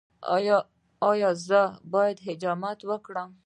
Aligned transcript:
ایا 1.11 1.29
زه 1.47 1.61
باید 1.93 2.17
حجامت 2.27 2.79
وکړم؟ 2.89 3.29